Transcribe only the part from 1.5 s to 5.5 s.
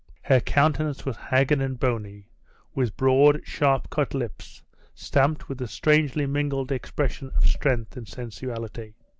and bony, with broad sharp cut lips, stamped